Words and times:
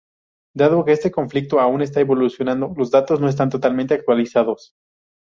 Dado 0.55 0.83
que 0.83 0.93
este 0.93 1.11
conflicto 1.11 1.59
aún 1.59 1.83
está 1.83 1.99
evolucionando 1.99 2.73
los 2.75 2.89
datos 2.89 3.19
no 3.19 3.29
están 3.29 3.49
totalmente 3.51 3.93
actualizados. 3.93 4.73